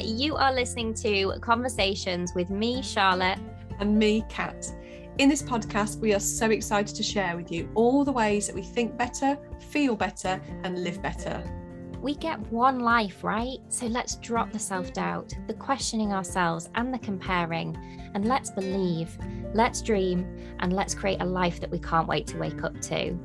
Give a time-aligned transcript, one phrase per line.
[0.00, 3.38] You are listening to Conversations with me, Charlotte.
[3.78, 4.66] And me, Cat.
[5.18, 8.56] In this podcast, we are so excited to share with you all the ways that
[8.56, 11.42] we think better, feel better, and live better.
[12.00, 13.58] We get one life, right?
[13.68, 17.76] So let's drop the self doubt, the questioning ourselves, and the comparing.
[18.14, 19.16] And let's believe,
[19.52, 23.18] let's dream, and let's create a life that we can't wait to wake up to.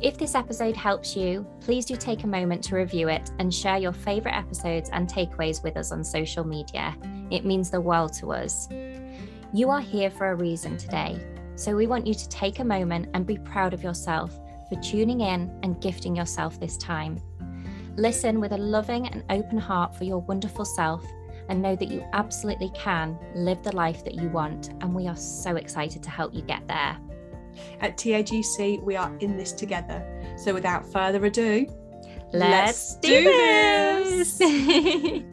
[0.00, 3.78] If this episode helps you, please do take a moment to review it and share
[3.78, 6.96] your favourite episodes and takeaways with us on social media.
[7.30, 8.68] It means the world to us.
[9.54, 11.20] You are here for a reason today,
[11.54, 15.20] so we want you to take a moment and be proud of yourself for tuning
[15.20, 17.20] in and gifting yourself this time.
[17.96, 21.04] Listen with a loving and open heart for your wonderful self
[21.48, 24.70] and know that you absolutely can live the life that you want.
[24.80, 26.96] And we are so excited to help you get there.
[27.80, 30.04] At TAGC, we are in this together.
[30.36, 31.66] So without further ado,
[32.32, 34.38] let's, let's do, do this.
[34.38, 35.22] this.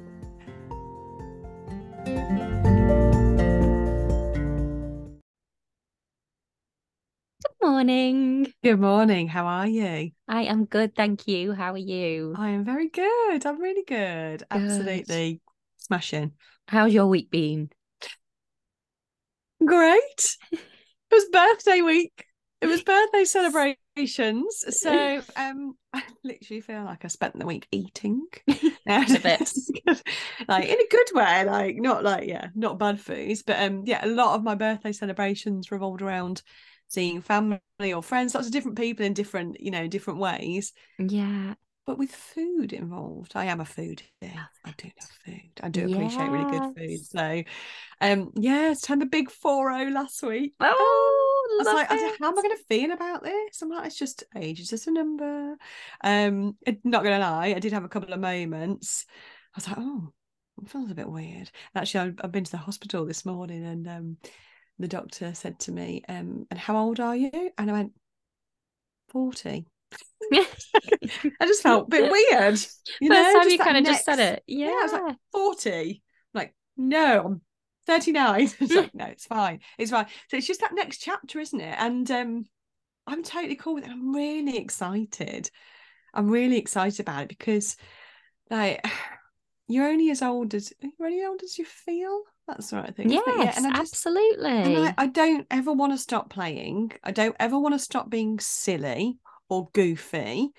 [7.60, 8.54] Good morning.
[8.64, 9.28] Good morning.
[9.28, 10.12] How are you?
[10.28, 11.54] I am good, thank you.
[11.54, 12.34] How are you?
[12.38, 13.46] I am very good.
[13.46, 14.40] I'm really good.
[14.40, 14.46] good.
[14.50, 15.42] Absolutely
[15.78, 16.32] smashing.
[16.68, 17.70] How's your week been?
[19.66, 20.38] Great.
[21.12, 22.26] It was birthday week.
[22.62, 24.66] It was birthday celebrations.
[24.82, 28.26] So um I literally feel like I spent the week eating.
[28.88, 29.52] a bit.
[30.48, 33.44] like in a good way, like not like yeah, not bad foods.
[33.44, 36.42] But um yeah, a lot of my birthday celebrations revolved around
[36.88, 37.60] seeing family
[37.94, 40.74] or friends, lots of different people in different, you know, different ways.
[40.98, 41.54] Yeah
[41.90, 43.32] but with food involved.
[43.34, 44.04] I am a foodie.
[44.64, 45.49] I do love food.
[45.62, 46.32] I do appreciate yes.
[46.32, 47.06] really good food.
[47.06, 47.44] So,
[48.02, 50.54] um, yeah, it's turned the big 4 last week.
[50.60, 52.18] Oh, I was like, it.
[52.20, 53.62] how am I going to feel about this?
[53.62, 55.56] I'm like, it's just age, it's just a number.
[56.04, 59.06] Um, not going to lie, I did have a couple of moments.
[59.56, 60.14] I was like, oh,
[60.62, 61.50] it feels a bit weird.
[61.76, 64.18] Actually, I've been to the hospital this morning and um,
[64.78, 67.52] the doctor said to me, um, and how old are you?
[67.58, 67.94] And I went,
[69.10, 69.66] 40.
[70.32, 72.60] I just felt a bit weird.
[73.02, 74.44] You First know, time you kind of just said it.
[74.48, 74.68] Yeah.
[74.68, 74.72] yeah.
[74.74, 76.04] I was like, 40.
[76.34, 77.42] I'm like, no, I'm
[77.88, 78.42] 39.
[78.60, 79.60] it's like, no, it's fine.
[79.78, 80.06] It's fine.
[80.30, 81.76] So it's just that next chapter, isn't it?
[81.78, 82.46] And um,
[83.08, 83.92] I'm totally cool with it.
[83.92, 85.50] I'm really excited.
[86.14, 87.76] I'm really excited about it because
[88.50, 88.86] like
[89.68, 92.24] you're only as old as you're only old as you feel.
[92.48, 93.12] That's the right thing.
[93.12, 94.50] Yes, yeah, and I just, absolutely.
[94.50, 96.92] And I, I don't ever want to stop playing.
[97.04, 100.52] I don't ever want to stop being silly or goofy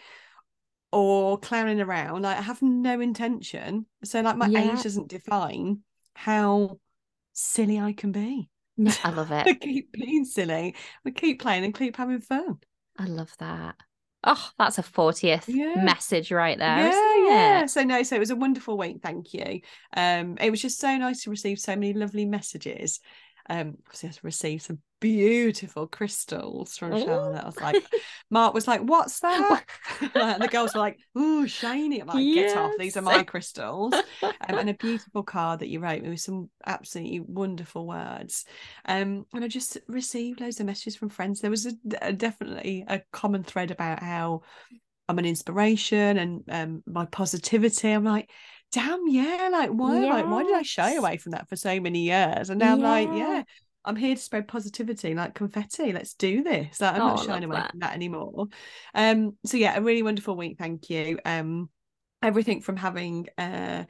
[0.93, 2.23] or clowning around.
[2.23, 3.87] Like, I have no intention.
[4.05, 4.73] So, like, my yeah.
[4.73, 5.81] age doesn't define
[6.15, 6.81] how
[7.33, 8.51] silly I can be.
[9.05, 9.47] I love it.
[9.47, 10.75] I keep being silly.
[11.05, 12.59] We keep playing and keep having fun.
[12.99, 13.77] I love that.
[14.23, 15.83] Oh, that's a 40th yeah.
[15.83, 16.91] message right there.
[16.91, 17.67] Yeah, yeah.
[17.67, 18.99] So no, so it was a wonderful week.
[19.03, 19.61] Thank you.
[19.97, 23.01] Um, it was just so nice to receive so many lovely messages.
[23.49, 26.91] Um, obviously I received some beautiful crystals from.
[27.01, 27.43] Charlotte.
[27.43, 27.85] I was like,
[28.31, 29.65] Mark was like, "What's that?"
[30.15, 32.57] and the girls were like, "Ooh, shiny!" I'm like, "Get yes.
[32.57, 32.73] off!
[32.79, 36.51] These are my crystals." um, and a beautiful card that you wrote me with some
[36.67, 38.45] absolutely wonderful words.
[38.85, 41.41] Um, and I just received loads of messages from friends.
[41.41, 41.73] There was a,
[42.03, 44.43] a, definitely a common thread about how
[45.09, 47.91] I'm an inspiration and um, my positivity.
[47.91, 48.31] I'm like,
[48.73, 50.11] damn, yeah, like why, yes.
[50.11, 52.51] like why did I shy away from that for so many years?
[52.51, 52.73] And now yeah.
[52.73, 53.43] I'm like, yeah,
[53.85, 55.93] I'm here to spread positivity like confetti.
[55.93, 56.81] Let's do this.
[56.81, 57.71] Like, I'm oh, not shying away that.
[57.71, 58.49] from that anymore.
[58.95, 60.59] Um, so yeah, a really wonderful week.
[60.59, 61.19] Thank you.
[61.25, 61.71] Um,
[62.23, 63.85] everything from having uh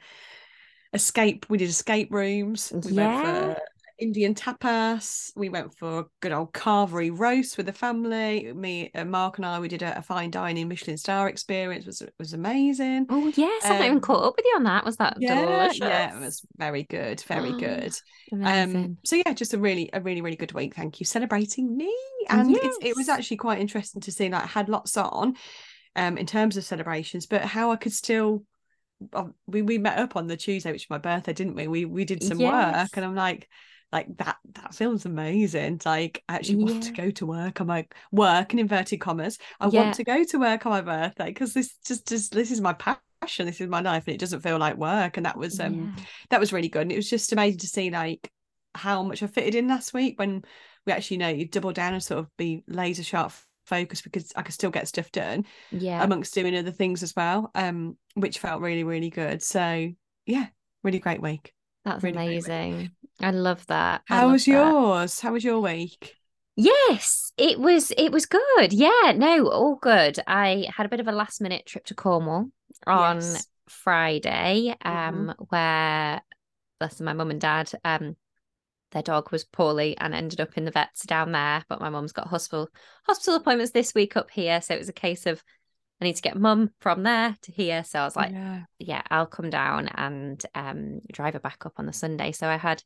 [0.93, 1.45] escape.
[1.49, 2.71] We did escape rooms.
[2.73, 3.21] We yeah.
[3.21, 3.61] went for
[4.01, 5.31] Indian tapas.
[5.35, 8.51] We went for a good old carvery roast with the family.
[8.51, 11.85] Me, uh, Mark, and I, we did a, a, fine dining Michelin star experience.
[11.85, 13.05] It was was amazing.
[13.09, 14.83] Oh yes, um, I haven't even caught up with you on that.
[14.83, 15.79] Was that yeah, delicious?
[15.79, 17.93] Yeah, it was very good, very good.
[18.43, 20.75] Um, so yeah, just a really, a really, really good week.
[20.75, 21.95] Thank you, celebrating me,
[22.27, 22.75] and yes.
[22.81, 24.29] it was actually quite interesting to see.
[24.29, 25.35] Like, I had lots on,
[25.95, 28.43] um, in terms of celebrations, but how I could still
[29.13, 31.67] um, we we met up on the Tuesday, which was my birthday, didn't we?
[31.67, 32.51] We we did some yes.
[32.51, 33.47] work, and I'm like,
[33.91, 36.71] like that that feels amazing like I actually yeah.
[36.71, 39.83] want to go to work I'm like work in inverted commas I yeah.
[39.83, 42.73] want to go to work on my birthday because this just just this is my
[42.73, 45.93] passion this is my life and it doesn't feel like work and that was um
[45.97, 46.03] yeah.
[46.29, 48.31] that was really good and it was just amazing to see like
[48.73, 50.43] how much I fitted in last week when
[50.85, 53.33] we actually know you double down and sort of be laser sharp
[53.65, 57.51] focused because I could still get stuff done yeah amongst doing other things as well
[57.55, 59.91] um which felt really really good so
[60.25, 60.47] yeah
[60.83, 62.91] really great week that's really amazing
[63.23, 64.01] I love that.
[64.05, 64.51] How love was that.
[64.51, 65.19] yours?
[65.19, 66.15] How was your week?
[66.55, 68.73] Yes, it was it was good.
[68.73, 70.19] Yeah, no, all good.
[70.27, 72.49] I had a bit of a last minute trip to Cornwall
[72.85, 73.47] on yes.
[73.69, 75.43] Friday, um, mm-hmm.
[75.49, 76.21] where
[76.79, 78.15] bless my mum and dad, um,
[78.91, 81.63] their dog was poorly and ended up in the vets down there.
[81.69, 82.69] But my mum's got hospital
[83.05, 85.43] hospital appointments this week up here, so it was a case of
[86.01, 87.83] I need to get mum from there to here.
[87.83, 91.73] So I was like, yeah, yeah I'll come down and um, drive her back up
[91.77, 92.31] on the Sunday.
[92.31, 92.81] So I had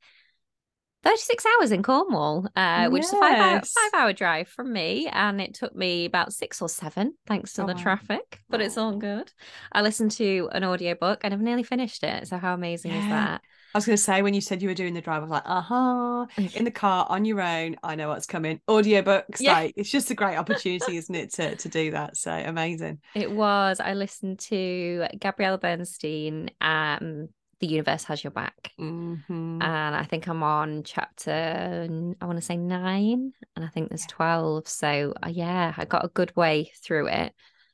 [1.05, 3.13] 36 hours in Cornwall, uh, which yes.
[3.13, 5.07] is a five hour, five hour drive from me.
[5.09, 8.65] And it took me about six or seven, thanks to oh, the traffic, but oh.
[8.65, 9.31] it's all good.
[9.71, 12.27] I listened to an audiobook and I've nearly finished it.
[12.27, 12.97] So, how amazing yeah.
[12.97, 13.41] is that?
[13.75, 15.31] I was going to say when you said you were doing the drive, I was
[15.31, 17.75] like, uh huh, in the car on your own.
[17.83, 18.61] I know what's coming.
[18.69, 19.51] Audiobooks, yeah.
[19.51, 22.15] like it's just a great opportunity, isn't it, to to do that?
[22.15, 22.99] So amazing.
[23.15, 23.81] It was.
[23.81, 26.51] I listened to Gabrielle Bernstein.
[26.61, 27.27] Um,
[27.59, 29.61] the universe has your back, mm-hmm.
[29.61, 31.85] and I think I'm on chapter.
[32.21, 34.69] I want to say nine, and I think there's twelve.
[34.69, 37.33] So uh, yeah, I got a good way through it.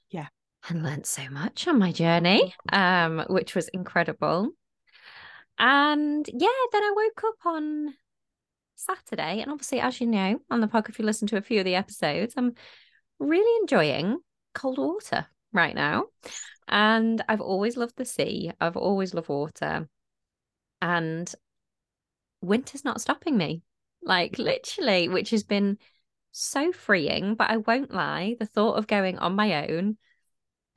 [0.10, 0.30] Yeah,
[0.68, 4.50] and learned so much on my journey, um, which was incredible.
[5.62, 7.94] And yeah, then I woke up on
[8.76, 9.42] Saturday.
[9.42, 11.66] And obviously, as you know, on the podcast, if you listen to a few of
[11.66, 12.56] the episodes, I'm
[13.20, 14.18] really enjoying
[14.56, 16.06] cold water right now.
[16.68, 19.88] And I've always loved the sea, I've always loved water.
[20.82, 21.32] And
[22.42, 23.62] winter's not stopping me,
[24.02, 25.78] like literally, which has been
[26.32, 27.36] so freeing.
[27.36, 29.98] But I won't lie, the thought of going on my own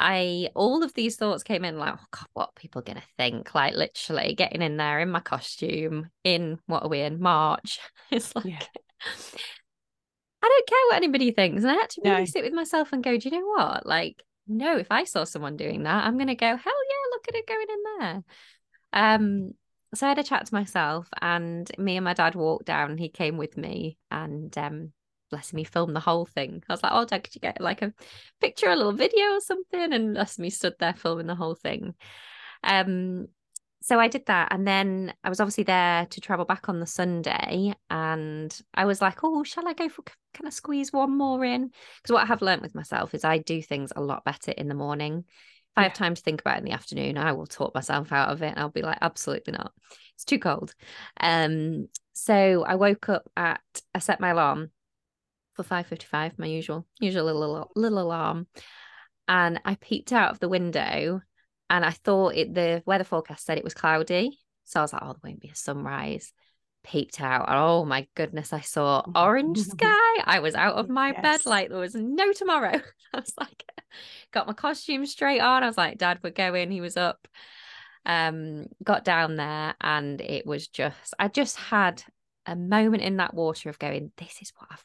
[0.05, 3.55] I all of these thoughts came in like, oh God, what are people gonna think?
[3.55, 7.81] Like literally getting in there in my costume in what are we in March?
[8.11, 8.62] It's like yeah.
[10.43, 11.62] I don't care what anybody thinks.
[11.62, 12.25] And I had to really no.
[12.27, 13.87] sit with myself and go, do you know what?
[13.87, 17.35] Like, no, if I saw someone doing that, I'm gonna go, hell yeah, look at
[17.35, 18.25] it going in there.
[18.93, 19.53] Um,
[19.95, 22.99] so I had a chat to myself and me and my dad walked down.
[22.99, 24.93] He came with me and um
[25.34, 26.62] bless me film the whole thing.
[26.69, 27.92] I was like, oh, Dad, could you get like a
[28.40, 29.92] picture, a little video or something?
[29.92, 31.94] And bless me stood there filming the whole thing.
[32.62, 33.26] Um,
[33.82, 34.52] so I did that.
[34.52, 37.75] And then I was obviously there to travel back on the Sunday.
[37.90, 40.04] And I was like, oh, shall I go for
[40.34, 41.72] kind of squeeze one more in?
[41.96, 44.69] Because what I have learned with myself is I do things a lot better in
[44.69, 45.25] the morning.
[45.26, 48.12] If I have time to think about it in the afternoon, I will talk myself
[48.12, 48.50] out of it.
[48.50, 49.72] And I'll be like, absolutely not.
[50.14, 50.76] It's too cold.
[51.20, 53.60] Um, so I woke up at
[53.92, 54.70] I set my alarm
[55.55, 58.47] for 5.55 my usual usual little little alarm.
[59.27, 61.23] And i peeped out of the window
[61.71, 64.39] and i thought it the weather forecast said it was cloudy.
[64.65, 66.33] So i was like oh there won't be a sunrise.
[66.83, 70.23] Peeped out and oh my goodness i saw orange sky.
[70.25, 71.23] I was out of my yes.
[71.23, 72.79] bed like there was no tomorrow.
[73.15, 73.65] I was like
[74.33, 75.62] got my costume straight on.
[75.62, 76.71] I was like dad we're going.
[76.71, 77.27] He was up
[78.06, 82.03] um got down there and it was just i just had
[82.47, 84.85] a moment in that water of going this is what i've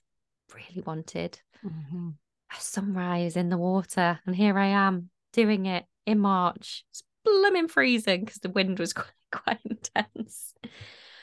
[0.54, 2.10] really wanted mm-hmm.
[2.52, 4.20] a sunrise in the water.
[4.26, 6.86] And here I am doing it in March.
[6.92, 10.54] It's blooming freezing because the wind was quite, quite intense.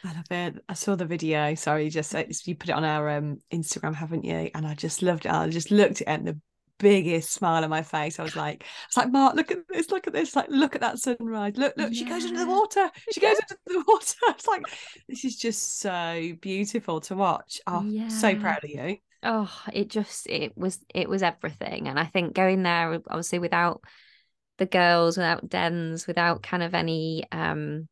[0.05, 0.65] I love it.
[0.69, 1.55] I saw the video.
[1.55, 2.15] Sorry, just
[2.47, 4.51] you put it on our um, Instagram, haven't you?
[4.55, 5.33] And I just loved it.
[5.33, 6.41] I just looked at it and the
[6.79, 8.21] biggest smile on my face.
[8.21, 10.75] I was like, I was like, Mark, look at this, look at this, like, look
[10.75, 11.57] at that sunrise.
[11.57, 11.99] Look, look, yeah.
[11.99, 12.89] she goes into the water.
[13.13, 14.15] She goes into the water.
[14.29, 14.63] It's like,
[15.09, 17.61] this is just so beautiful to watch.
[17.67, 18.09] Oh, yeah.
[18.09, 22.33] so proud of you oh it just it was it was everything and i think
[22.33, 23.83] going there obviously without
[24.59, 27.89] the girls without dens without kind of any um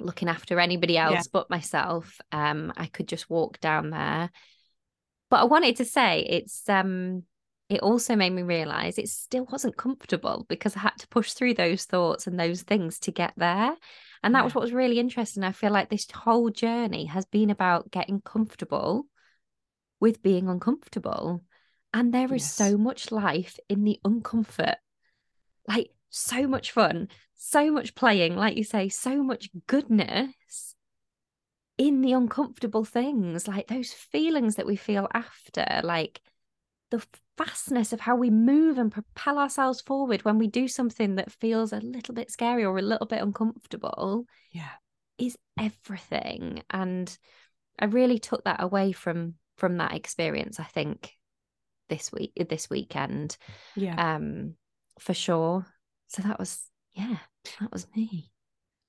[0.00, 1.22] looking after anybody else yeah.
[1.32, 4.30] but myself um i could just walk down there
[5.30, 7.22] but i wanted to say it's um
[7.70, 11.54] it also made me realize it still wasn't comfortable because i had to push through
[11.54, 13.74] those thoughts and those things to get there
[14.24, 14.44] and that yeah.
[14.44, 18.20] was what was really interesting i feel like this whole journey has been about getting
[18.20, 19.06] comfortable
[20.00, 21.42] with being uncomfortable.
[21.92, 22.54] And there is yes.
[22.54, 24.76] so much life in the uncomfort,
[25.68, 30.74] like so much fun, so much playing, like you say, so much goodness
[31.78, 36.20] in the uncomfortable things, like those feelings that we feel after, like
[36.90, 37.04] the
[37.36, 41.72] fastness of how we move and propel ourselves forward when we do something that feels
[41.72, 44.26] a little bit scary or a little bit uncomfortable.
[44.52, 44.70] Yeah.
[45.18, 46.62] Is everything.
[46.70, 47.16] And
[47.78, 51.16] I really took that away from from that experience i think
[51.88, 53.36] this week this weekend.
[53.74, 54.16] Yeah.
[54.16, 54.54] Um
[54.98, 55.66] for sure.
[56.08, 56.60] So that was
[56.92, 57.18] yeah
[57.60, 58.30] that was me.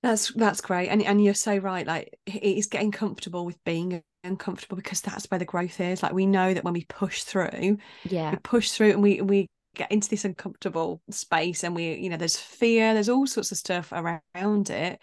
[0.04, 0.90] That's that's great.
[0.90, 5.40] And and you're so right like it's getting comfortable with being uncomfortable because that's where
[5.40, 6.04] the growth is.
[6.04, 8.32] Like we know that when we push through yeah.
[8.32, 12.16] we push through and we we get into this uncomfortable space and we you know
[12.16, 15.02] there's fear there's all sorts of stuff around it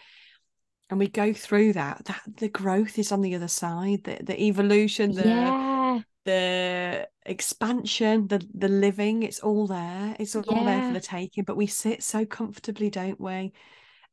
[0.92, 4.40] and we go through that that the growth is on the other side the, the
[4.42, 6.00] evolution the yeah.
[6.24, 10.16] the expansion, the the living, it's all there.
[10.18, 11.44] It's all there for the taking.
[11.44, 13.52] But we sit so comfortably, don't we?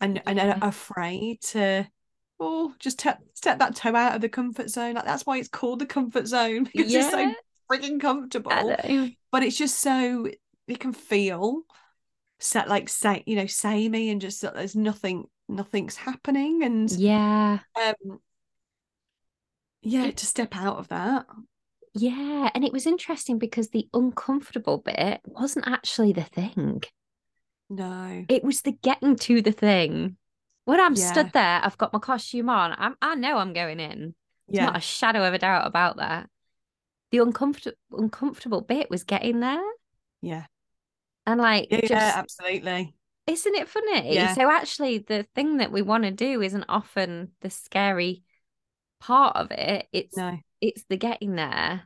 [0.02, 1.88] And and are afraid to
[2.40, 4.96] oh just te- step that toe out of the comfort zone.
[4.96, 7.34] Like that's why it's called the comfort zone because it's so Yeah.
[7.72, 8.76] freaking comfortable.
[9.32, 10.28] But it's just so
[10.68, 11.64] it can feel
[12.40, 17.60] set like say you know samey and just there's nothing nothing's happening and Yeah.
[17.76, 18.20] um
[19.82, 21.26] yeah to step out of that
[21.94, 22.50] Yeah.
[22.56, 26.82] And it was interesting because the uncomfortable bit wasn't actually the thing.
[27.70, 30.18] no It was the getting to the thing.
[30.66, 30.96] When I'm Yeah.
[30.96, 32.74] stood there, I've got my costume on.
[32.78, 34.16] I'm, I know I'm going in.
[34.48, 36.30] There's yeah not a shadow of a doubt about that.
[37.12, 39.64] The uncomfortable uncomfortable bit was getting there.
[40.22, 40.46] yeah
[41.26, 42.94] And like yeah, just yeah absolutely
[43.30, 44.16] isn't it funny?
[44.16, 44.34] Yeah.
[44.34, 48.24] So actually the thing that we want to do isn't often the scary
[49.00, 49.88] part of it.
[49.92, 51.84] It's no it's the getting there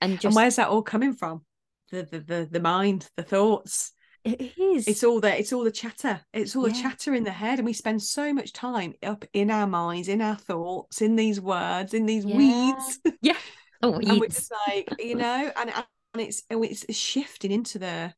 [0.00, 1.42] and and where's that all coming from
[1.90, 3.92] the the the, the mind the thoughts
[4.24, 7.30] it is it's all the it's all the chatter it's all the chatter in the
[7.30, 11.16] head and we spend so much time up in our minds in our thoughts in
[11.16, 12.36] these words in these Yeah.
[12.38, 13.36] weeds yeah.
[13.82, 14.36] Oh, and we're weeds.
[14.36, 15.70] just like you know and
[16.14, 18.14] and it's and it's shifting into the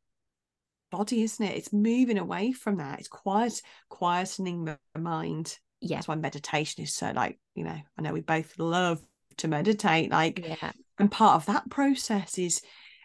[0.90, 5.96] body isn't it it's moving away from that it's quiet quietening the mind yeah.
[5.96, 9.00] that's why meditation is so like you know i know we both love
[9.36, 10.72] to meditate like Yeah.
[10.98, 12.62] and part of that process is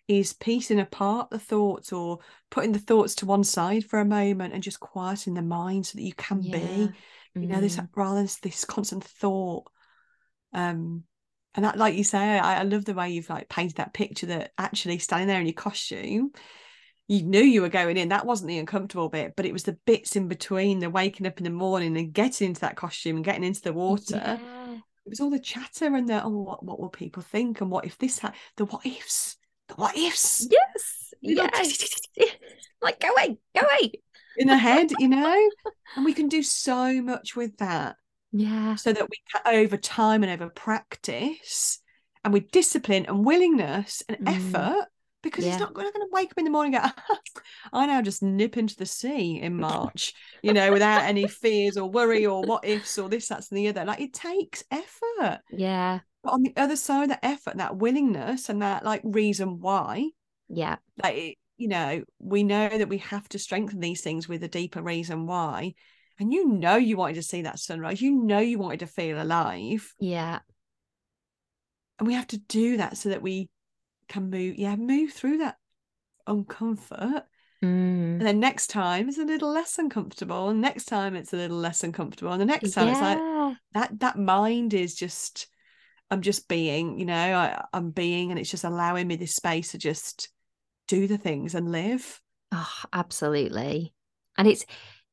[0.07, 2.19] is piecing apart the thoughts or
[2.49, 5.97] putting the thoughts to one side for a moment and just quieting the mind so
[5.97, 6.51] that you can Yeah.
[6.51, 6.89] be
[7.35, 7.87] you know this Mm.
[7.95, 9.65] rather than this constant thought
[10.53, 11.03] um
[11.55, 14.27] and that like you say I, I love the way you've like painted that picture
[14.27, 16.31] that actually standing there in your costume
[17.11, 19.77] you knew you were going in that wasn't the uncomfortable bit but it was the
[19.85, 23.25] bits in between the waking up in the morning and getting into that costume and
[23.25, 24.73] getting into the water Yeah.
[25.05, 27.85] it was all the chatter and the oh what, what will people think and what
[27.85, 29.37] if this ha- the what ifs
[29.67, 31.13] the what ifs Yes.
[31.21, 31.99] Yes.
[32.81, 33.91] like go away, go away.
[34.37, 35.49] in the head you know
[35.95, 37.95] and we can do so much with that
[38.31, 38.75] Yeah.
[38.75, 41.79] so that we can over time and over practice
[42.23, 44.35] and with discipline and willingness and Mm.
[44.55, 44.85] effort
[45.21, 45.51] because Yeah.
[45.51, 47.15] he's not going to wake up in the morning and go
[47.73, 51.89] i now just nip into the sea in march you know without any fears or
[51.89, 55.99] worry or what ifs or this that's and the other like it takes effort Yeah.
[56.23, 60.09] but on the other side of that effort that willingness and that like reason why
[60.49, 60.77] Yeah.
[61.03, 64.47] like it- you know we know that we have to strengthen these things with a
[64.47, 65.75] deeper reason why
[66.19, 69.21] and you know you wanted to see that sunrise you know you wanted to feel
[69.21, 70.39] alive Yeah.
[71.99, 73.47] and we have to do that so that we
[74.11, 75.57] can move yeah move through that
[76.27, 77.23] uncomfort
[77.63, 78.17] Mm.
[78.17, 81.57] and then next time it's a little less uncomfortable and next time it's a little
[81.57, 83.19] less uncomfortable and the next time it's like
[83.73, 85.45] that that mind is just
[86.09, 89.73] i'm just being you know I, i'm being and it's just allowing me this space
[89.73, 90.29] to just
[90.87, 92.19] do the things and live
[92.51, 93.93] Oh, absolutely.
[94.37, 94.65] And it's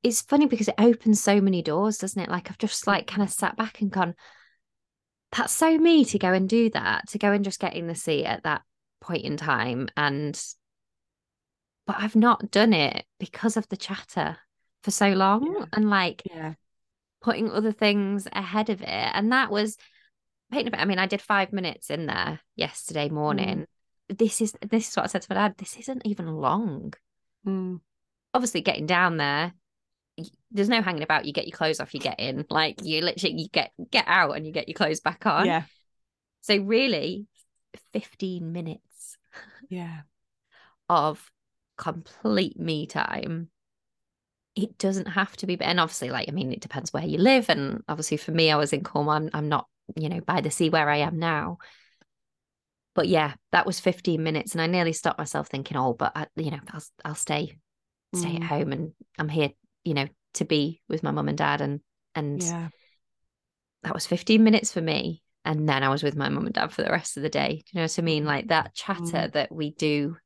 [0.02, 2.28] it's funny because it opens so many doors, doesn't it?
[2.30, 4.14] Like I've just like kind of sat back and gone,
[5.32, 7.94] that's so me to go and do that, to go and just get in the
[7.94, 8.62] seat at that
[9.08, 9.88] point in time.
[9.96, 10.40] And
[11.86, 14.36] but I've not done it because of the chatter
[14.82, 15.64] for so long Yeah.
[15.72, 16.54] and like yeah
[17.20, 18.86] putting other things ahead of it.
[18.88, 19.76] And that was
[20.52, 20.80] painting a bit.
[20.80, 23.66] I mean, I did five minutes in there yesterday morning.
[24.08, 25.54] This is this is what I said to my dad.
[25.58, 26.94] This isn't even long.
[27.46, 27.80] Mm.
[28.32, 29.52] Obviously, getting down there,
[30.52, 31.24] there's no hanging about.
[31.24, 32.44] You get your clothes off, you get in.
[32.50, 35.44] Like you literally you get get out and you get your clothes back on.
[35.46, 35.62] yeah
[36.42, 37.26] So really,
[37.92, 38.82] 15 minutes
[39.68, 40.02] yeah
[40.88, 41.30] of
[41.76, 43.50] complete me time.
[44.54, 47.48] It doesn't have to be, and obviously, like I mean, it depends where you live.
[47.48, 49.14] And obviously, for me, I was in Cornwall.
[49.14, 51.58] I'm, I'm not, you know, by the sea where I am now.
[52.94, 56.26] But yeah, that was 15 minutes, and I nearly stopped myself thinking, oh, but I,
[56.36, 57.58] you know, I'll I'll stay
[58.12, 58.48] stay at Mm.
[58.48, 59.50] home, and I'm here,
[59.84, 61.80] you know, to be with my mum and dad, and
[62.14, 62.68] and yeah
[63.82, 65.22] that was 15 minutes for me.
[65.44, 67.48] And then I was with my mum and dad for the rest of the day.
[67.48, 68.24] Do you know what I mean?
[68.24, 69.32] Like that chatter Mm.
[69.32, 70.16] that we do.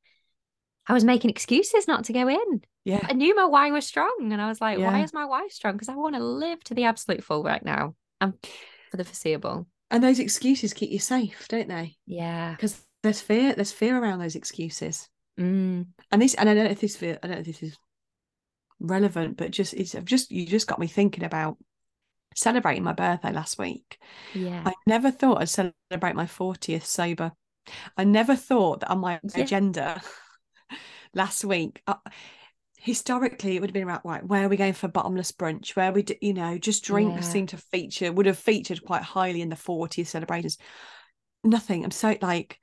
[0.89, 2.63] I was making excuses not to go in.
[2.85, 4.31] yeah I knew my why was strong.
[4.33, 5.75] And I was like, why is my why strong?
[5.75, 8.35] Because I want to live to the absolute full right now and
[8.91, 9.67] for the foreseeable.
[9.93, 12.53] and those excuses keep you safe don't they Yeah.
[12.53, 15.87] because there's fear there's fear around those excuses Mm.
[16.11, 17.77] and this and i don't know if this i don't know if this is
[18.81, 21.57] relevant but just it's just you just got me thinking about
[22.35, 23.99] celebrating my birthday last week
[24.35, 24.63] Yeah.
[24.65, 27.33] i never thought i'd celebrate my 40th sober
[27.97, 29.43] i never thought that on my Yeah.
[29.43, 30.03] agenda
[31.15, 31.95] last week uh,
[32.79, 35.93] historically it would have been about like where are we going for bottomless brunch where
[35.93, 37.33] we do, you know just drinks Yeah.
[37.33, 40.59] seem to feature would have featured quite highly in the 40th celebrations
[41.45, 42.59] nothing i'm so like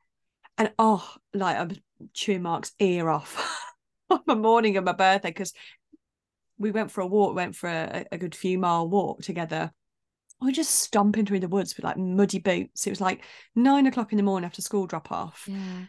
[0.59, 1.71] and oh, like I'm
[2.13, 3.63] chewing Mark's ear off
[4.09, 5.53] on my morning of my birthday because
[6.59, 9.71] we went for a walk, went for a, a good few mile walk together.
[10.41, 12.85] We are just stomping through the woods with like muddy boots.
[12.85, 13.23] It was like
[13.55, 15.45] nine o'clock in the morning after school drop off.
[15.47, 15.85] Yeah.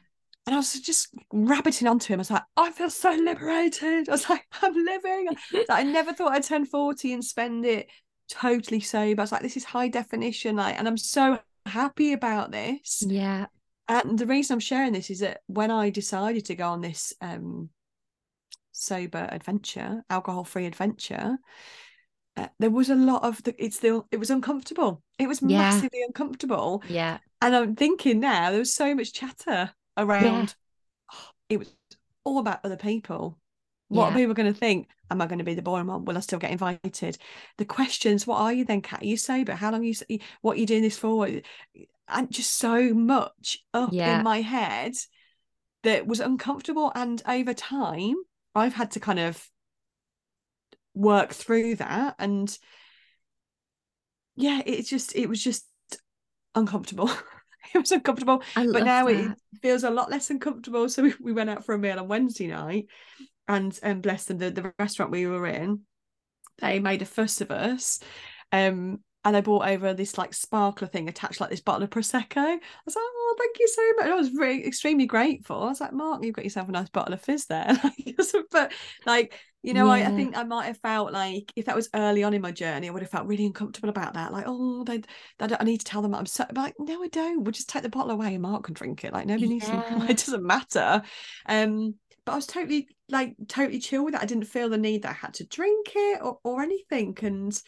[0.47, 2.19] And I was just rabbiting onto him.
[2.19, 4.09] I was like, I feel so liberated.
[4.09, 5.29] I was like, I'm living.
[5.53, 7.89] like, I never thought I'd turn 40 and spend it
[8.29, 9.21] totally sober.
[9.21, 10.57] I was like, this is high definition.
[10.57, 13.05] Like, and I'm so happy about this.
[13.07, 13.47] Yeah.
[13.89, 17.13] And the reason I'm sharing this is that when I decided to go on this
[17.21, 17.71] um,
[18.81, 21.39] sober adventure, alcohol free adventure,
[22.37, 25.03] uh, there was a lot of the, it's still, it was uncomfortable.
[25.19, 25.59] It was Yeah.
[25.59, 26.83] massively uncomfortable.
[26.89, 27.19] Yeah.
[27.43, 30.55] And I'm thinking now, there was so much chatter around,
[31.13, 31.73] "Oh, it was
[32.25, 33.39] all about other people.
[33.89, 34.15] What Yeah.
[34.15, 34.89] are people going to think?
[35.11, 36.05] Am I going to be the boring one?
[36.05, 37.19] Will I still get invited?
[37.59, 39.03] The questions, what are you then, Cat?
[39.03, 39.55] Are you sober?
[39.55, 41.29] How long are you, what are you doing this for?
[42.09, 44.19] And just so much up Yeah.
[44.19, 44.95] in my head
[45.83, 46.93] that was uncomfortable.
[46.95, 48.15] And over time,
[48.55, 49.45] I've had to kind of
[50.95, 52.17] work through that.
[52.19, 52.57] And
[54.37, 55.67] yeah, it's just, it was just
[56.55, 57.11] uncomfortable.
[57.75, 59.15] it was uncomfortable but now that.
[59.15, 60.89] it feels a lot less uncomfortable.
[60.89, 62.87] So we, we went out for a meal on Wednesday night,
[63.49, 65.81] and and bless them, the, the restaurant we were in,
[66.61, 68.01] they made a fuss of us.
[68.53, 72.39] Um, and I brought over this like sparkler thing attached like this bottle of prosecco.
[72.39, 74.05] I was like, oh, thank you so much.
[74.05, 75.63] And I was really extremely grateful.
[75.63, 77.77] I was like, Mark, you've got yourself a nice bottle of fizz there.
[78.51, 78.73] but
[79.05, 82.23] like, you know, I, I think I might have felt like if that was early
[82.23, 84.33] on in my journey, I would have felt really uncomfortable about that.
[84.33, 84.99] Like, oh, they,
[85.39, 86.47] they don't- I need to tell them I'm so.
[86.55, 87.45] Like, no, I don't.
[87.45, 89.13] We'll just take the bottle away and Mark can drink it.
[89.13, 89.73] Like, nobody needs to.
[89.91, 90.05] Yeah.
[90.05, 91.03] It doesn't matter.
[91.45, 94.23] Um, but I was totally like totally chill with it.
[94.23, 97.17] I didn't feel the need that I had to drink it or, or anything.
[97.23, 97.61] And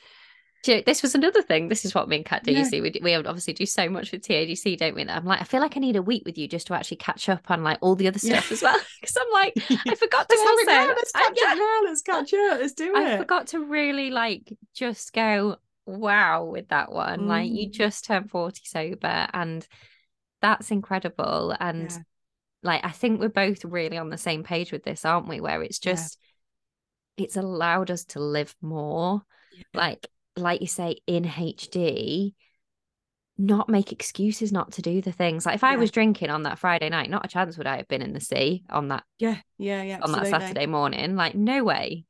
[0.63, 1.69] Do you know, this was another thing.
[1.69, 2.53] This is what me and Cat do.
[2.53, 5.03] You see, we, we obviously do so much with TAGC, don't we?
[5.03, 6.99] That I'm like, I feel like I need a week with you just to actually
[6.99, 8.39] catch up on like all the other Yeah.
[8.41, 8.79] stuff as well.
[9.01, 9.55] Because I'm like,
[9.89, 10.87] I forgot to Let's have it now.
[10.95, 11.81] Let's I- catch yeah, up now.
[11.85, 12.61] Let's catch up.
[12.61, 13.19] Let's do I it.
[13.19, 17.27] forgot to really like just go wow with that one.
[17.27, 17.73] Like you Mm.
[17.73, 19.67] just turned 40 sober and
[20.41, 21.57] that's incredible.
[21.59, 21.99] And Yeah.
[22.63, 25.41] like I think we're both really on the same page with this, aren't we?
[25.41, 25.95] Where it's Yeah.
[25.95, 26.19] just
[27.17, 29.23] it's allowed us to live more.
[29.57, 29.63] Yeah.
[29.75, 32.35] Like like you say in HD
[33.39, 35.47] not make excuses not to do the things.
[35.47, 35.79] Like if I Yeah.
[35.79, 38.21] was drinking on that Friday night, not a chance would I have been in the
[38.21, 39.99] sea on that yeah, yeah, yeah.
[40.01, 40.27] on that.
[40.27, 41.17] Saturday morning.
[41.17, 42.05] Like, no way.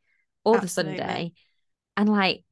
[0.45, 0.97] Or Absolutely.
[0.97, 1.33] the Sunday.
[1.97, 2.45] And like,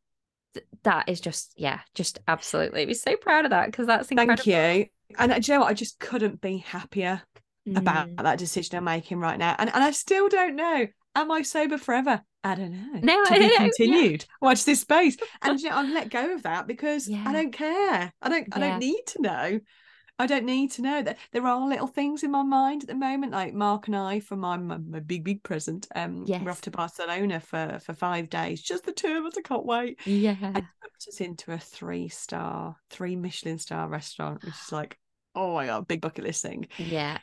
[0.55, 2.87] th- that is just, yeah, just absolutely.
[2.87, 4.37] Be so proud of that because that's incredible.
[4.45, 4.87] Thank you.
[5.19, 5.71] And uh, do you know what?
[5.71, 7.23] I just couldn't be happier
[7.75, 8.23] about Mm.
[8.23, 9.55] that decision I'm making right now.
[9.59, 10.87] And and I still don't know.
[11.15, 12.23] Am I sober forever?
[12.43, 13.01] I don't know.
[13.03, 13.59] No, to I be know, yeah.
[13.59, 14.25] continued.
[14.41, 15.17] Watch this space.
[15.43, 17.25] And you know, I've let go of that because Yeah.
[17.27, 18.13] I don't care.
[18.23, 19.61] I don't I don't need to know.
[20.19, 22.95] I don't need to know that there are little things in my mind at the
[22.95, 23.33] moment.
[23.33, 26.71] Like Mark and I, for my my, my big big present, um, we're off to
[26.71, 28.61] Barcelona for for five days.
[28.61, 29.39] Just the two of us.
[29.39, 29.99] I can't wait.
[30.07, 30.37] Yeah.
[30.43, 34.99] I booked us into a three star, three Michelin star restaurant, which is like,
[35.35, 36.69] oh my god, big bucket list thing.
[36.77, 37.17] Yeah.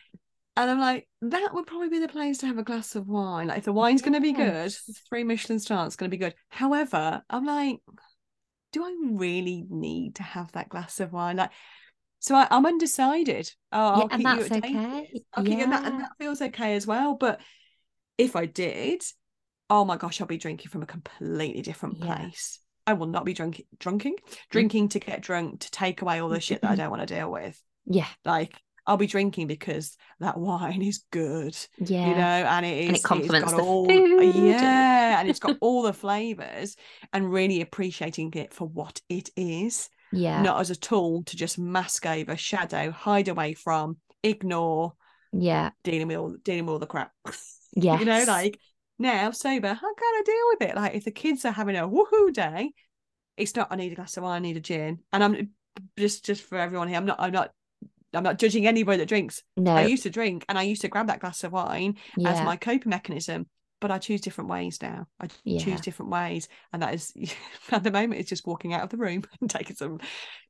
[0.57, 3.47] And I'm like, that would probably be the place to have a glass of wine.
[3.47, 4.73] Like, if the wine's going to be good,
[5.07, 6.33] three Michelin stars going to be good.
[6.49, 7.77] However, I'm like,
[8.73, 11.37] do I really need to have that glass of wine?
[11.37, 11.51] Like,
[12.19, 13.51] so I, I'm undecided.
[13.71, 14.07] Oh, I'll yeah.
[14.09, 14.75] And keep you that's updated.
[14.75, 15.23] okay.
[15.35, 17.13] I'll keep you, and, that, and that feels okay as well.
[17.13, 17.39] But
[18.17, 19.03] if I did,
[19.69, 22.15] oh my gosh, I'll be drinking from a completely different Yeah.
[22.15, 22.59] place.
[22.87, 24.35] I will not be drunk, drunking, mm.
[24.49, 27.13] drinking to get drunk to take away all the shit that I don't want to
[27.13, 27.61] deal with.
[27.85, 28.07] Yeah.
[28.25, 32.07] Like I'll be drinking because that wine is good, Yeah.
[32.09, 35.29] you know, and it is And it it's complements got the all, food yeah, and
[35.29, 36.75] it's got all the flavors,
[37.13, 40.41] and really appreciating it for what it is, yeah.
[40.41, 44.93] not as a tool to just mask over, shadow, hide away from, ignore,
[45.33, 45.71] yeah.
[45.83, 47.11] dealing with all dealing with all the crap.
[47.73, 47.99] Yeah.
[47.99, 48.59] you know, like
[48.99, 50.75] now sober, how can I deal with it?
[50.75, 52.71] Like if the kids are having a woohoo day,
[53.35, 54.99] it's not I need a glass of wine, I need a gin.
[55.11, 55.49] And I'm
[55.97, 57.51] just just for everyone here, I'm not I'm not
[58.13, 59.43] I'm not judging anybody that drinks.
[59.55, 59.75] no.
[59.75, 62.31] I used to drink and I used to grab that glass of wine yeah.
[62.31, 63.47] as my coping mechanism.
[63.79, 65.05] But I choose different ways now.
[65.19, 65.63] I Yeah.
[65.63, 66.47] choose different ways.
[66.73, 67.13] And that is
[67.71, 69.99] at the moment it's just walking out of the room and taking some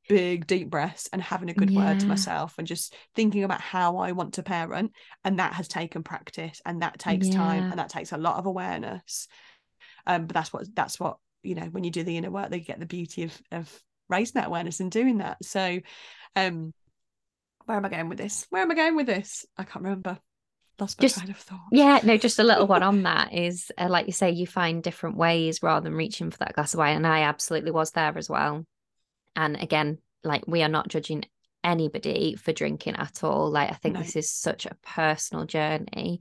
[0.08, 3.98] big deep breaths and having a good word to myself and just thinking about how
[3.98, 4.92] I want to parent.
[5.24, 8.46] And that has taken practice and that takes time and that takes a lot of
[8.46, 9.28] awareness.
[10.06, 12.60] Um, but that's what that's what, you know, when you do the inner work, they
[12.60, 15.36] get the beauty of of raising that awareness and doing that.
[15.44, 15.80] So
[16.34, 16.72] um
[17.68, 18.46] where am I going with this?
[18.50, 19.44] Where am I going with this?
[19.56, 20.18] I can't remember.
[20.80, 21.60] Lost my Just- train of thought.
[21.70, 24.82] Yeah, no, just a little one on that is uh, like you say, you find
[24.82, 26.96] different ways rather than reaching for that glass of wine.
[26.96, 28.64] And I absolutely was there as well.
[29.36, 31.24] And again, like we are not judging
[31.62, 33.50] anybody for drinking at all.
[33.50, 34.00] Like I think No.
[34.00, 36.20] this is such a personal journey.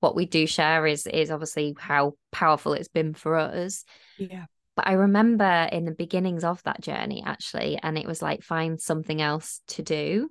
[0.00, 3.84] What we do share is is obviously how powerful it's been for us.
[4.18, 4.46] Yeah.
[4.76, 8.80] But I remember in the beginnings of that journey actually, and it was like find
[8.80, 10.30] something else to do.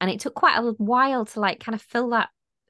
[0.00, 2.28] And it took quite a while to like kind of fill that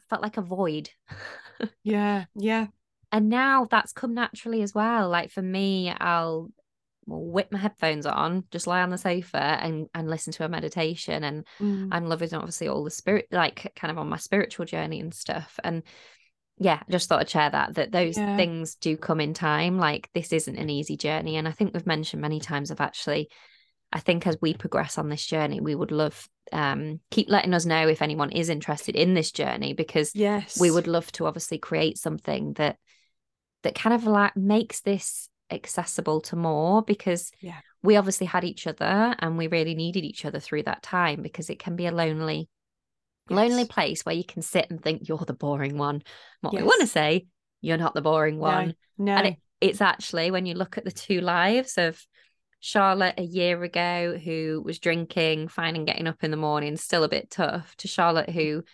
[0.08, 0.90] felt like a void.
[1.82, 2.26] Yeah.
[2.34, 2.66] Yeah.
[3.12, 5.08] and now that's come naturally as well.
[5.08, 6.50] Like for me, I'll
[7.06, 10.48] well, whip my headphones on, just lie on the sofa and and listen to a
[10.48, 11.24] meditation.
[11.24, 11.88] And Mm.
[11.92, 15.58] I'm loving obviously all the spirit, like kind of on my spiritual journey and stuff.
[15.64, 15.82] And
[16.58, 18.36] yeah, I just thought I'd share that that those Yeah.
[18.36, 19.78] things do come in time.
[19.78, 23.28] Like this isn't an easy journey, and I think we've mentioned many times of actually.
[23.92, 27.66] I think as we progress on this journey, we would love um keep letting us
[27.66, 30.60] know if anyone is interested in this journey because Yes.
[30.60, 32.76] we would love to obviously create something that
[33.64, 37.58] that kind of like makes this accessible to more because Yeah.
[37.82, 41.50] we obviously had each other and we really needed each other through that time because
[41.50, 42.48] it can be a lonely
[43.28, 46.00] lonely place where you can sit and think you're the boring one
[46.42, 47.26] what we want to say
[47.60, 49.04] you're not the boring one No.
[49.06, 49.12] No.
[49.16, 52.00] and it, it's actually when you look at the two lives of
[52.60, 57.08] Charlotte a year ago who was drinking, finding getting up in the morning, still a
[57.08, 58.64] bit tough, to Charlotte who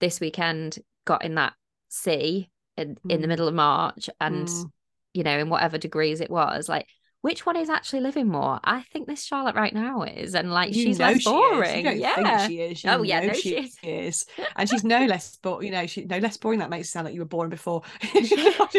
[0.00, 1.54] this weekend got in that
[1.88, 3.28] sea in, in the Mm.
[3.28, 4.70] middle of March and Mm.
[5.14, 6.86] you know, in whatever degrees it was, like
[7.22, 8.60] which one is actually living more?
[8.62, 11.98] I think this Charlotte right now is, and like You she's less she boring.
[11.98, 12.14] Yeah.
[12.14, 12.84] think she is.
[12.84, 13.76] You Oh, yeah, no, she, is.
[13.82, 14.26] is.
[14.56, 16.60] And she's no less, but you know, she no less boring.
[16.60, 17.82] That makes it sound like you were boring before.
[18.12, 18.32] She's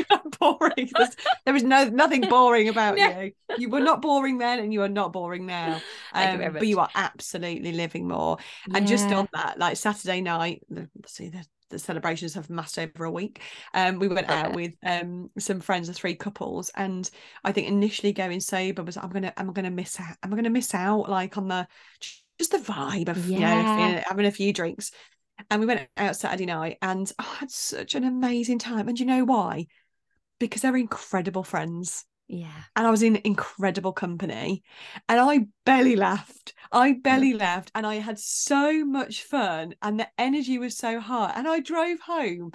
[0.09, 0.89] not boring.
[0.95, 3.19] There's- there is no nothing boring about No.
[3.21, 3.31] you.
[3.57, 5.81] You were not boring then, and you are not boring now.
[6.13, 8.37] Thank you Um, but you are absolutely living more.
[8.73, 13.05] And just on that, like Saturday night, the, see the the celebrations have massed over
[13.05, 13.41] a week.
[13.73, 17.09] Um, we went out with um some friends, the three couples, and
[17.43, 20.17] I think initially going sober was I'm gonna I'm gonna miss out.
[20.23, 21.67] Am I'm gonna miss out like on the
[22.37, 24.03] just the vibe of you know Yeah.
[24.07, 24.91] having a few drinks.
[25.49, 28.87] And we went out Saturday night, and I had such an amazing time.
[28.89, 29.67] And you know why?
[30.39, 32.61] Because they're incredible friends yeah.
[32.75, 34.63] and I was in incredible company
[35.09, 36.53] and I barely laughed.
[36.71, 41.33] I barely laughed and I had so much fun and the energy was so high.
[41.35, 42.51] And I drove home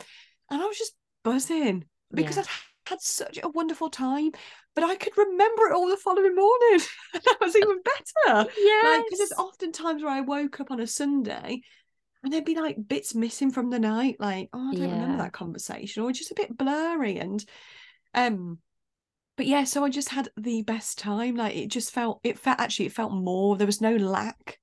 [0.51, 2.43] and I was just buzzing because Yeah.
[2.43, 4.31] I'd had such a wonderful time.
[4.77, 6.81] But I could remember it all the following morning.
[7.13, 8.51] that was even better.
[8.59, 8.91] Yeah.
[8.91, 11.63] Like, because there's often times where I woke up on a Sunday
[12.23, 15.33] and there'd be like bits missing from the night, like, oh, I don't remember that
[15.33, 17.19] conversation, or just a bit blurry.
[17.19, 17.45] And
[18.15, 18.59] um,
[19.37, 21.37] but yeah, so I just had the best time.
[21.37, 23.57] Like it just felt it felt actually it felt more.
[23.57, 24.59] There was no lack.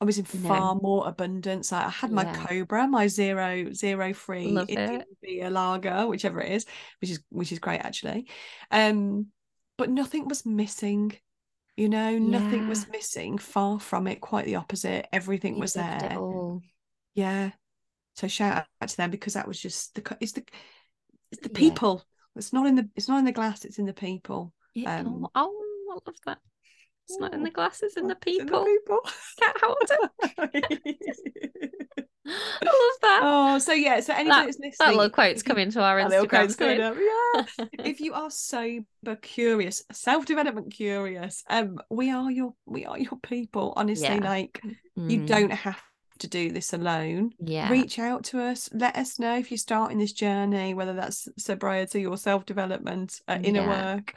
[0.00, 0.48] I was in No.
[0.48, 1.70] far more abundance.
[1.70, 2.46] Like I had my Yeah.
[2.46, 5.06] Cobra, my zero zero free Love it.
[5.22, 6.66] beer lager, whichever it is,
[7.00, 8.26] which is which is great actually.
[8.70, 9.28] Um,
[9.78, 11.12] but nothing was missing.
[11.76, 13.38] You know, nothing was missing.
[13.38, 14.20] Far from it.
[14.20, 15.06] Quite the opposite.
[15.12, 16.18] Everything You was there.
[17.14, 17.52] Yeah.
[18.16, 20.44] So shout out to them because that was just the it's the
[21.30, 21.70] it's the Yeah.
[21.70, 22.04] people.
[22.36, 23.64] It's not in the it's not in the glass.
[23.64, 24.52] It's in the people.
[24.74, 25.00] Yeah.
[25.00, 26.38] Um, oh, I love that.
[27.08, 28.64] It's not in the Oh, glasses, in the It's in people.
[28.64, 29.00] people.
[32.24, 33.20] I love that.
[33.24, 34.00] oh, so yeah.
[34.00, 36.94] So anybody That- that's listening, that little quote's coming to our Instagram quote's coming up,
[36.96, 37.64] yeah.
[37.84, 43.18] if you are sober curious, self development curious, um, we are your we are your
[43.22, 43.72] people.
[43.76, 44.16] Honestly, Yeah.
[44.24, 44.60] like
[44.96, 45.82] you Mm, don't have
[46.22, 47.32] to do this alone.
[47.38, 47.70] Yeah.
[47.70, 52.06] reach out to us let us know if you're starting this journey whether that's sobriety
[52.06, 53.94] or self-development uh, inner Yeah.
[53.94, 54.14] work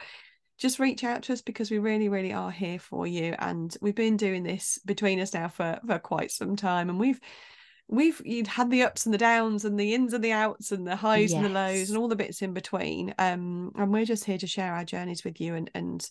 [0.58, 3.94] just reach out to us because we really really are here for you and we've
[4.06, 7.20] been doing this between us now for for quite some time and we've
[7.88, 10.86] we've you'd had the ups and the downs and the ins and the outs and
[10.86, 14.24] the highs and the lows and all the bits in between um and we're just
[14.24, 16.10] here to share our journeys with you and and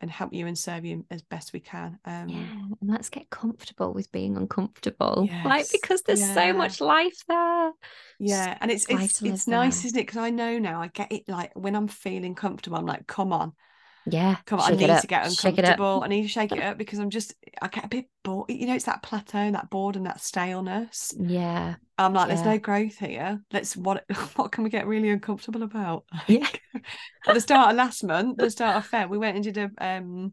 [0.00, 3.30] and help you and serve you as best we can um Yeah, and let's get
[3.30, 5.30] comfortable with being uncomfortable.
[5.44, 7.72] Like Yes, because there's so much life there.
[8.18, 9.84] Yeah, and it's it's it's nice, there.
[9.84, 10.02] isn't it?
[10.06, 11.28] Because I know now I get it.
[11.28, 13.52] Like when I'm feeling comfortable, I'm like, come on,
[14.06, 14.38] Yeah.
[14.46, 15.82] come on, I need to get shake it up.
[15.86, 16.02] uncomfortable.
[16.04, 18.50] I need to shake it up because I'm just I get a bit bored.
[18.50, 21.16] You know, it's that plateau, that boredom, that staleness.
[21.16, 21.76] Yeah.
[21.98, 22.52] I'm like, there's Yeah.
[22.52, 23.40] no growth here.
[23.52, 24.04] Let's what
[24.36, 26.04] what can we get really uncomfortable about?
[26.26, 26.48] Yeah.
[27.26, 29.70] At the start of last month, the start of Feb, we went and did a
[29.78, 30.32] um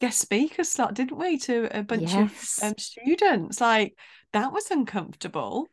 [0.00, 2.58] guest speaker slot, didn't we, to a bunch Yes.
[2.62, 3.60] of um, students?
[3.60, 3.96] Like
[4.32, 5.68] that was uncomfortable.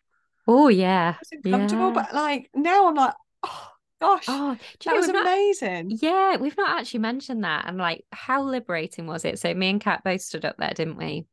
[0.48, 1.16] Oh yeah.
[1.44, 1.94] Uncomfortable, Yeah.
[1.94, 3.14] but like now I'm like,
[3.44, 3.68] oh
[4.02, 5.98] gosh, Oh, that know was we've not- amazing.
[6.02, 7.66] Yeah, we've not actually mentioned that.
[7.68, 9.40] And like, how liberating was it?
[9.40, 11.26] So, me and Kat both stood up there, didn't we?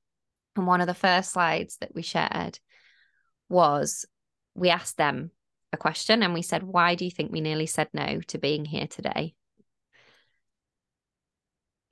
[0.57, 2.59] And one of the first slides that we shared
[3.49, 4.05] was
[4.55, 5.31] we asked them
[5.73, 8.65] a question and we said, Why do you think we nearly said no to being
[8.65, 9.35] here today?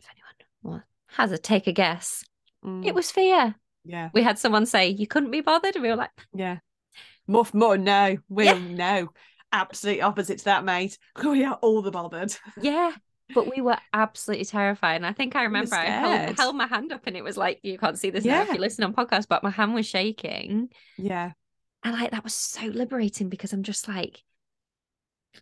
[0.00, 0.06] If
[0.62, 2.24] anyone has a take a guess,
[2.64, 3.54] Mm, it was fear.
[3.84, 4.08] Yeah.
[4.12, 6.58] We had someone say you couldn't be bothered, and we were like, Yeah.
[7.28, 8.16] Muff more no.
[8.28, 8.74] We'll Yeah.
[8.74, 9.08] no.
[9.52, 10.98] Absolute opposite to that, mate.
[11.22, 12.34] We are all the bothered.
[12.60, 12.92] yeah.
[13.34, 14.96] But we were absolutely terrified.
[14.96, 17.58] And I think I remember I held, held my hand up and it was like,
[17.62, 20.68] you can't see this now if you listen on podcast, but my hand was shaking.
[20.96, 21.32] Yeah.
[21.86, 24.24] And like that was so liberating because I'm just like,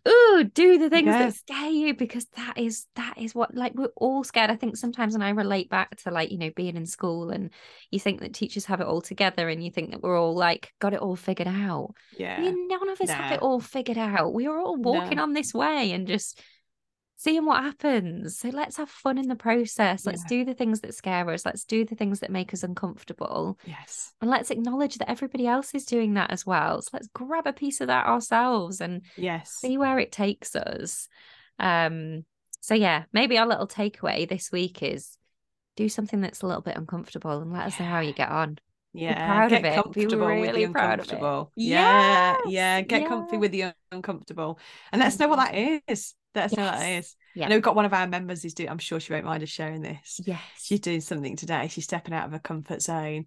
[0.05, 1.25] oh, do the things Yeah.
[1.25, 4.51] that scare you because that is that is what like we're all scared.
[4.51, 7.49] I think sometimes when I relate back to like, you know, being in school and
[7.89, 10.71] you think that teachers have it all together and you think that we're all like
[10.79, 11.95] got it all figured out.
[12.15, 12.39] Yeah.
[12.39, 14.31] We, none of us have it all figured out.
[14.31, 15.23] We are all walking No.
[15.23, 16.39] on this way and just
[17.17, 18.37] seeing what happens.
[18.37, 20.05] So let's have fun in the process.
[20.05, 20.27] Let's Yeah.
[20.29, 21.45] do the things that scare us.
[21.45, 23.57] Let's do the things that make us uncomfortable.
[23.65, 24.13] Yes.
[24.21, 26.81] And let's acknowledge that everybody else is doing that as well.
[26.81, 29.51] So let's grab a piece of that ourselves and Yes.
[29.51, 31.07] see where it takes us.
[31.57, 32.25] Um,
[32.59, 35.17] so yeah, maybe our little takeaway this week is
[35.77, 38.57] do something that's a little bit uncomfortable and let us know how you get on.
[38.93, 39.25] Yeah.
[39.27, 40.77] proud of Get comfortable with the really of it.
[40.77, 41.51] uncomfortable.
[41.55, 42.37] Yeah.
[42.45, 42.81] Yes, Yeah.
[42.81, 44.57] Get comfy with the uncomfortable.
[44.91, 45.53] And let us know what that
[45.87, 46.13] is.
[46.35, 47.05] Let us know what that Yes.
[47.05, 47.15] is.
[47.35, 47.45] Yeah.
[47.45, 49.43] I know we've got one of our members who's doing, I'm sure she won't mind
[49.43, 50.21] us sharing this.
[50.25, 50.39] Yes.
[50.61, 51.67] She's doing something today.
[51.69, 53.25] She's stepping out of her comfort zone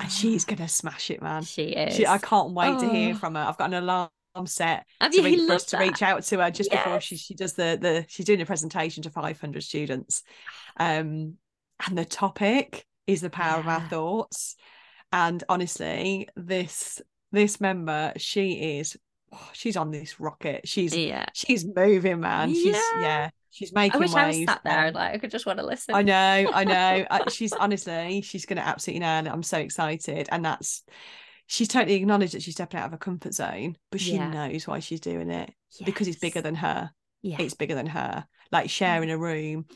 [0.00, 1.42] and she's going to smash it, man.
[1.42, 1.94] She is.
[1.96, 3.18] She, I can't wait to hear Oh.
[3.18, 3.40] from her.
[3.42, 4.10] I've got an alarm
[4.46, 7.34] set Have to reach, for us to reach out to her just before she she
[7.34, 10.22] does the the she's doing a presentation to 500 students
[10.78, 11.34] um
[11.84, 14.54] and the topic is the power of our thoughts
[15.12, 18.96] and honestly this this member she is
[19.32, 21.26] oh, she's on this rocket she's Yeah.
[21.34, 23.00] she's moving man she's Yeah.
[23.00, 25.58] yeah she's I making wish I was sat there and like I could just want
[25.58, 25.94] to listen.
[25.94, 27.06] I know, I know.
[27.30, 29.28] She's honestly, she's going to absolutely nail it.
[29.30, 30.84] I'm so excited, and that's
[31.46, 34.30] she's totally acknowledged that she's stepping out of her comfort zone, but she Yeah.
[34.30, 35.52] knows why she's doing it
[35.84, 36.90] because it's bigger than her.
[37.22, 37.36] yeah.
[37.40, 38.24] It's bigger than her.
[38.52, 39.14] Like sharing mm.
[39.14, 39.66] a room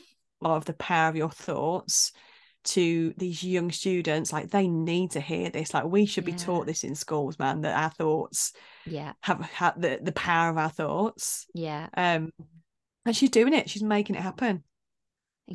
[0.41, 2.13] of the power of your thoughts
[2.65, 5.73] to these young students, like they need to hear this.
[5.73, 7.61] Like we should be taught this in schools, man.
[7.61, 8.53] That our thoughts
[8.85, 9.13] yeah.
[9.21, 11.45] have, have the the power of our thoughts.
[11.53, 11.87] Yeah.
[11.95, 12.31] Um,
[13.05, 13.69] and she's doing it.
[13.69, 14.63] She's making it happen.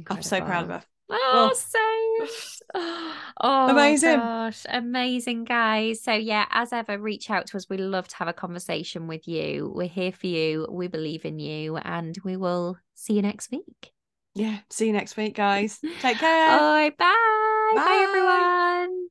[0.08, 0.82] I'm so proud of her.
[1.10, 1.54] Oh, Oh.
[1.54, 2.30] so
[3.40, 4.18] oh Amazing.
[4.18, 6.02] gosh, amazing guys.
[6.02, 7.68] So yeah, as ever, reach out to us.
[7.68, 9.72] We love to have a conversation with you.
[9.74, 10.66] We're here for you.
[10.70, 13.92] We believe in you, and we will see you next week.
[14.34, 14.58] Yeah.
[14.70, 15.80] See you next week, guys.
[16.00, 16.50] Take care.
[16.50, 17.72] All right, bye.
[17.74, 18.06] Bye, Bye.
[18.08, 19.06] everyone.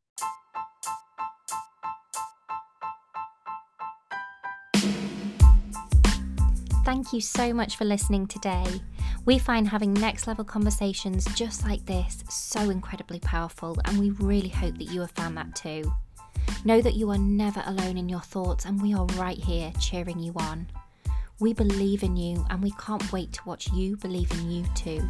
[6.86, 8.66] Thank you so much for listening today.
[9.26, 14.50] We find having next level conversations just like this so incredibly powerful, and we really
[14.50, 15.92] hope that you have found that too.
[16.66, 20.20] Know that you are never alone in your thoughts, and we are right here cheering
[20.20, 20.68] you on.
[21.40, 25.08] We believe in you, and we can't wait to watch you believe in you too.